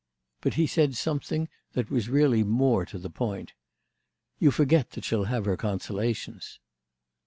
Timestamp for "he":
0.55-0.65